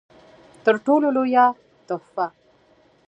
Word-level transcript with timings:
تر 0.63 0.75
ټولو 0.85 1.07
لويه 1.15 1.45
تحفه 1.87 2.25